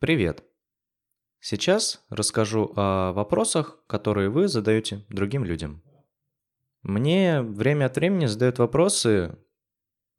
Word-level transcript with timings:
Привет! 0.00 0.44
Сейчас 1.40 2.06
расскажу 2.08 2.72
о 2.76 3.12
вопросах, 3.12 3.82
которые 3.88 4.28
вы 4.30 4.46
задаете 4.46 5.04
другим 5.08 5.44
людям. 5.44 5.82
Мне 6.82 7.42
время 7.42 7.86
от 7.86 7.96
времени 7.96 8.26
задают 8.26 8.60
вопросы 8.60 9.36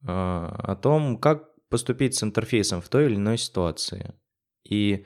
а, 0.06 0.54
о 0.64 0.76
том, 0.76 1.18
как 1.18 1.56
поступить 1.70 2.14
с 2.16 2.24
интерфейсом 2.24 2.82
в 2.82 2.90
той 2.90 3.06
или 3.06 3.16
иной 3.16 3.38
ситуации. 3.38 4.16
И, 4.66 5.06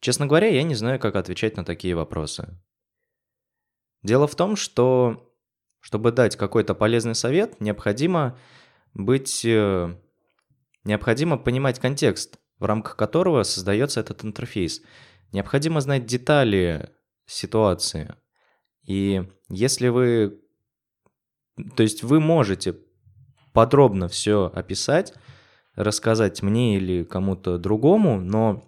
честно 0.00 0.26
говоря, 0.26 0.48
я 0.48 0.62
не 0.62 0.74
знаю, 0.74 0.98
как 0.98 1.16
отвечать 1.16 1.58
на 1.58 1.64
такие 1.64 1.94
вопросы. 1.94 2.58
Дело 4.02 4.26
в 4.26 4.36
том, 4.36 4.56
что 4.56 5.36
чтобы 5.80 6.12
дать 6.12 6.36
какой-то 6.36 6.74
полезный 6.74 7.14
совет, 7.14 7.60
необходимо 7.60 8.38
быть... 8.94 9.44
э, 9.44 9.94
Необходимо 10.84 11.38
понимать 11.38 11.78
контекст, 11.78 12.38
в 12.58 12.64
рамках 12.64 12.96
которого 12.96 13.42
создается 13.42 14.00
этот 14.00 14.24
интерфейс. 14.24 14.82
Необходимо 15.32 15.80
знать 15.80 16.06
детали 16.06 16.90
ситуации. 17.26 18.14
И 18.86 19.28
если 19.48 19.88
вы... 19.88 20.40
То 21.76 21.82
есть 21.82 22.02
вы 22.02 22.20
можете 22.20 22.76
подробно 23.52 24.08
все 24.08 24.50
описать, 24.54 25.14
рассказать 25.74 26.42
мне 26.42 26.76
или 26.76 27.04
кому-то 27.04 27.58
другому, 27.58 28.20
но 28.20 28.66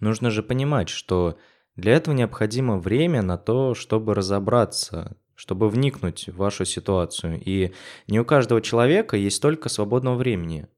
нужно 0.00 0.30
же 0.30 0.42
понимать, 0.42 0.88
что 0.88 1.38
для 1.76 1.92
этого 1.94 2.14
необходимо 2.14 2.78
время 2.78 3.22
на 3.22 3.36
то, 3.36 3.74
чтобы 3.74 4.14
разобраться, 4.14 5.16
чтобы 5.34 5.68
вникнуть 5.68 6.28
в 6.28 6.36
вашу 6.36 6.64
ситуацию. 6.64 7.40
И 7.44 7.72
не 8.06 8.20
у 8.20 8.24
каждого 8.24 8.60
человека 8.60 9.16
есть 9.16 9.36
столько 9.36 9.68
свободного 9.68 10.16
времени. 10.16 10.68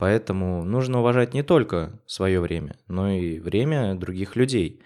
Поэтому 0.00 0.64
нужно 0.64 1.00
уважать 1.00 1.34
не 1.34 1.42
только 1.42 2.00
свое 2.06 2.40
время, 2.40 2.74
но 2.88 3.10
и 3.10 3.38
время 3.38 3.94
других 3.94 4.34
людей. 4.34 4.80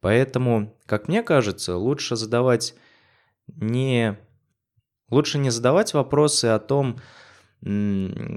Поэтому, 0.00 0.74
как 0.86 1.08
мне 1.08 1.22
кажется, 1.22 1.76
лучше 1.76 2.16
задавать 2.16 2.74
не... 3.48 4.18
Лучше 5.10 5.36
не 5.36 5.50
задавать 5.50 5.92
вопросы 5.92 6.46
о 6.46 6.58
том, 6.58 6.96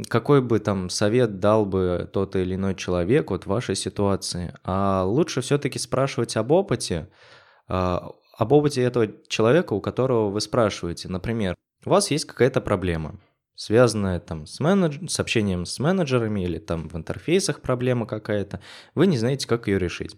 какой 0.09 0.41
бы 0.41 0.59
там 0.59 0.89
совет 0.89 1.39
дал 1.39 1.65
бы 1.65 2.09
тот 2.11 2.35
или 2.35 2.55
иной 2.55 2.75
человек 2.75 3.31
вот 3.31 3.45
в 3.45 3.47
вашей 3.47 3.75
ситуации, 3.75 4.53
а 4.65 5.05
лучше 5.05 5.39
все-таки 5.39 5.79
спрашивать 5.79 6.35
об 6.35 6.51
опыте, 6.51 7.07
а, 7.69 8.11
об 8.37 8.51
опыте 8.51 8.81
этого 8.81 9.07
человека, 9.29 9.71
у 9.71 9.79
которого 9.79 10.29
вы 10.29 10.41
спрашиваете. 10.41 11.07
Например, 11.07 11.55
у 11.85 11.91
вас 11.91 12.11
есть 12.11 12.25
какая-то 12.25 12.59
проблема, 12.59 13.21
связанная 13.59 14.21
там 14.21 14.45
с, 14.45 14.61
менедж... 14.61 15.05
с 15.09 15.19
общением 15.19 15.65
с 15.65 15.79
менеджерами 15.79 16.45
или 16.45 16.59
там 16.59 16.87
в 16.87 16.95
интерфейсах 16.95 17.59
проблема 17.59 18.05
какая-то, 18.05 18.61
вы 18.95 19.05
не 19.05 19.17
знаете, 19.17 19.49
как 19.49 19.67
ее 19.67 19.77
решить. 19.77 20.15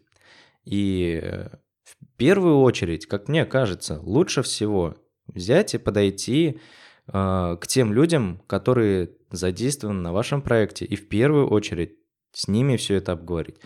И 0.64 1.20
э, 1.24 1.50
в 1.84 1.96
первую 2.18 2.60
очередь, 2.60 3.08
как 3.08 3.28
мне 3.30 3.46
кажется, 3.46 4.00
лучше 4.04 4.44
всего 4.44 4.96
взять 5.26 5.74
и 5.74 5.80
подойти 5.80 6.60
э, 7.08 7.58
к 7.60 7.66
тем 7.66 7.94
людям, 7.94 8.44
которые 8.46 9.10
задействованы 9.32 10.02
на 10.02 10.14
вашем 10.14 10.44
проекте, 10.44 10.86
и 10.86 10.96
в 10.96 11.10
первую 11.10 11.50
очередь 11.50 11.96
с 12.34 12.48
ними 12.48 12.78
все 12.78 12.98
это 12.98 13.14
обговорить. 13.14 13.58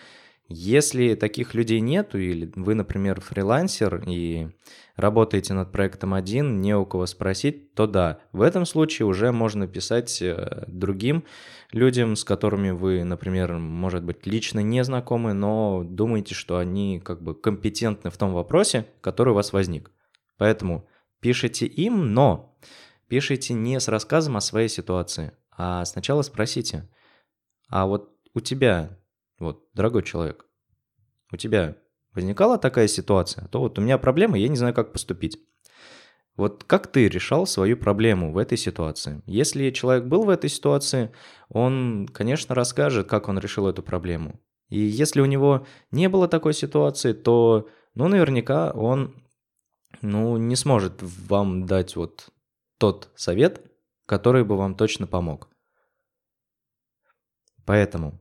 Если 0.47 1.15
таких 1.15 1.55
людей 1.55 1.79
нету, 1.79 2.19
или 2.19 2.51
вы, 2.55 2.75
например, 2.75 3.19
фрилансер 3.19 4.03
и 4.07 4.49
работаете 4.95 5.55
над 5.55 5.71
проектом 5.71 6.13
один, 6.13 6.61
не 6.61 6.75
у 6.75 6.85
кого 6.85 7.07
спросить, 7.07 7.73
то 7.73 7.87
да, 7.87 8.19
в 8.31 8.41
этом 8.41 8.65
случае 8.65 9.07
уже 9.07 9.31
можно 9.31 9.67
писать 9.67 10.21
э, 10.21 10.65
другим 10.67 11.23
людям, 11.71 12.15
с 12.15 12.23
которыми 12.23 12.69
вы, 12.69 13.03
например, 13.03 13.53
может 13.53 14.03
быть, 14.03 14.27
лично 14.27 14.59
не 14.59 14.83
знакомы, 14.83 15.33
но 15.33 15.83
думаете, 15.83 16.35
что 16.35 16.59
они 16.59 17.01
как 17.03 17.23
бы 17.23 17.33
компетентны 17.33 18.11
в 18.11 18.17
том 18.17 18.31
вопросе, 18.31 18.85
который 19.01 19.31
у 19.31 19.35
вас 19.35 19.51
возник. 19.51 19.91
Поэтому 20.37 20.87
пишите 21.21 21.65
им, 21.65 22.13
но 22.13 22.55
пишите 23.07 23.55
не 23.55 23.79
с 23.79 23.87
рассказом 23.87 24.37
о 24.37 24.41
своей 24.41 24.69
ситуации, 24.69 25.31
а 25.49 25.83
сначала 25.85 26.21
спросите, 26.21 26.87
а 27.67 27.87
вот 27.87 28.11
у 28.35 28.41
тебя 28.41 28.99
вот, 29.39 29.67
дорогой 29.73 30.03
человек, 30.03 30.45
у 31.31 31.37
тебя 31.37 31.77
возникала 32.13 32.57
такая 32.57 32.87
ситуация, 32.87 33.45
а 33.45 33.47
то 33.47 33.59
вот 33.59 33.77
у 33.77 33.81
меня 33.81 33.97
проблема, 33.97 34.37
я 34.37 34.47
не 34.47 34.55
знаю, 34.55 34.73
как 34.73 34.93
поступить. 34.93 35.39
Вот 36.35 36.65
как 36.65 36.87
ты 36.87 37.07
решал 37.07 37.47
свою 37.47 37.77
проблему 37.77 38.33
в 38.33 38.37
этой 38.37 38.57
ситуации? 38.57 39.21
Если 39.25 39.71
человек 39.71 40.05
был 40.05 40.23
в 40.23 40.29
этой 40.29 40.49
ситуации, 40.49 41.13
он, 41.49 42.07
конечно, 42.11 42.53
расскажет, 42.53 43.07
как 43.07 43.29
он 43.29 43.39
решил 43.39 43.67
эту 43.67 43.81
проблему. 43.81 44.39
И 44.69 44.79
если 44.79 45.21
у 45.21 45.25
него 45.25 45.65
не 45.91 46.09
было 46.09 46.27
такой 46.27 46.53
ситуации, 46.53 47.13
то, 47.13 47.69
ну, 47.93 48.07
наверняка 48.07 48.71
он, 48.71 49.15
ну, 50.01 50.35
не 50.37 50.55
сможет 50.57 51.01
вам 51.01 51.65
дать 51.65 51.95
вот 51.95 52.29
тот 52.77 53.11
совет, 53.15 53.61
который 54.05 54.43
бы 54.43 54.57
вам 54.57 54.75
точно 54.75 55.07
помог. 55.07 55.49
Поэтому 57.65 58.19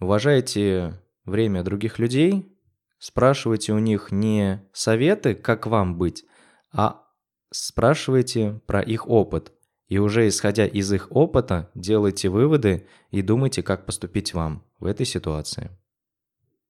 Уважайте 0.00 1.00
время 1.24 1.62
других 1.62 1.98
людей, 1.98 2.56
спрашивайте 2.98 3.72
у 3.72 3.78
них 3.78 4.12
не 4.12 4.64
советы, 4.72 5.34
как 5.34 5.66
вам 5.66 5.98
быть, 5.98 6.24
а 6.72 7.04
спрашивайте 7.50 8.60
про 8.66 8.80
их 8.80 9.08
опыт. 9.08 9.52
И 9.88 9.98
уже 9.98 10.28
исходя 10.28 10.66
из 10.66 10.92
их 10.92 11.08
опыта, 11.10 11.70
делайте 11.74 12.28
выводы 12.28 12.86
и 13.10 13.22
думайте, 13.22 13.62
как 13.62 13.86
поступить 13.86 14.34
вам 14.34 14.64
в 14.78 14.84
этой 14.84 15.06
ситуации. 15.06 15.70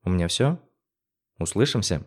У 0.05 0.10
меня 0.10 0.28
все. 0.28 0.60
Услышимся. 1.39 2.06